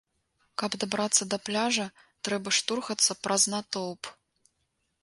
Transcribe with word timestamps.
Каб 0.61 0.77
дабрацца 0.83 1.27
да 1.33 1.37
пляжа, 1.49 1.85
трэба 2.29 2.49
штурхацца 2.61 3.19
праз 3.27 3.41
натоўп. 3.55 4.13